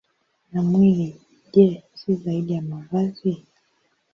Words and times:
Na 0.51 0.61
mwili, 0.61 1.15
je, 1.53 1.83
si 1.95 2.15
zaidi 2.15 2.53
ya 2.53 2.61
mavazi? 2.61 3.43